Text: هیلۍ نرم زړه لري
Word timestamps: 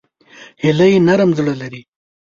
هیلۍ 0.61 0.93
نرم 1.07 1.29
زړه 1.37 1.53
لري 1.61 1.81